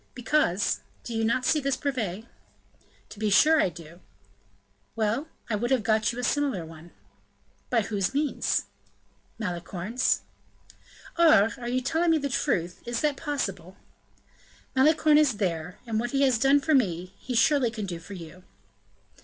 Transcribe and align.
"Because 0.15 0.79
do 1.03 1.13
you 1.15 1.23
not 1.23 1.45
see 1.45 1.59
this 1.59 1.77
brevet?" 1.77 2.23
"To 3.09 3.19
be 3.19 3.29
sure 3.29 3.61
I 3.61 3.69
do." 3.69 3.99
"Well, 4.95 5.27
I 5.47 5.53
would 5.53 5.69
have 5.69 5.83
got 5.83 6.11
you 6.11 6.17
a 6.17 6.23
similar 6.23 6.65
one." 6.65 6.89
"By 7.69 7.81
whose 7.83 8.11
means?" 8.11 8.63
"Malicorne's." 9.37 10.21
"Aure, 11.19 11.51
are 11.59 11.67
you 11.69 11.81
telling 11.81 12.19
the 12.19 12.29
truth? 12.29 12.81
Is 12.83 13.01
that 13.01 13.15
possible?" 13.15 13.77
"Malicorne 14.75 15.19
is 15.19 15.33
there; 15.37 15.77
and 15.85 15.99
what 15.99 16.09
he 16.13 16.23
has 16.23 16.39
done 16.39 16.61
for 16.61 16.73
me, 16.73 17.13
he 17.19 17.35
surely 17.35 17.69
can 17.69 17.85
do 17.85 17.99
for 17.99 18.13
you." 18.15 18.43